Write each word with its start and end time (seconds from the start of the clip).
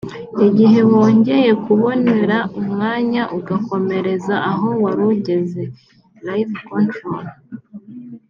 igihe 0.47 0.79
wongeye 0.91 1.51
kubonera 1.63 2.37
umwanya 2.59 3.21
ugakomereza 3.37 4.35
aho 4.51 4.67
wari 4.83 5.03
ugeze 5.13 5.61
(live 6.25 6.55
Control) 6.69 7.25